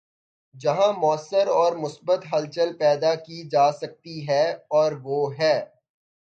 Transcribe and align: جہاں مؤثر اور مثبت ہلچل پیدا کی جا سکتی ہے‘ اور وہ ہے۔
جہاں 0.55 0.91
مؤثر 0.93 1.47
اور 1.51 1.73
مثبت 1.75 2.25
ہلچل 2.33 2.73
پیدا 2.77 3.13
کی 3.15 3.43
جا 3.49 3.71
سکتی 3.71 4.27
ہے‘ 4.27 4.45
اور 4.69 4.91
وہ 5.03 5.19
ہے۔ 5.39 5.55